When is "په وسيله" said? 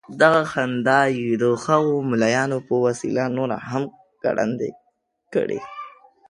2.67-3.23